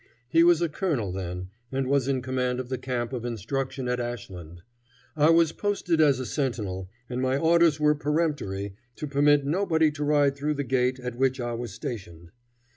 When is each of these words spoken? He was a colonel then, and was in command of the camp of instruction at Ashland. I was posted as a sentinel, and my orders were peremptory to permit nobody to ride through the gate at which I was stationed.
He 0.29 0.43
was 0.43 0.63
a 0.63 0.67
colonel 0.67 1.11
then, 1.11 1.49
and 1.71 1.85
was 1.85 2.07
in 2.07 2.23
command 2.23 2.59
of 2.59 2.69
the 2.69 2.79
camp 2.79 3.13
of 3.13 3.23
instruction 3.23 3.87
at 3.87 3.99
Ashland. 3.99 4.63
I 5.15 5.29
was 5.29 5.51
posted 5.51 6.01
as 6.01 6.19
a 6.19 6.25
sentinel, 6.25 6.89
and 7.07 7.21
my 7.21 7.37
orders 7.37 7.79
were 7.79 7.93
peremptory 7.93 8.73
to 8.95 9.05
permit 9.05 9.45
nobody 9.45 9.91
to 9.91 10.03
ride 10.03 10.35
through 10.35 10.55
the 10.55 10.63
gate 10.63 10.99
at 10.99 11.17
which 11.17 11.39
I 11.39 11.53
was 11.53 11.71
stationed. 11.71 12.31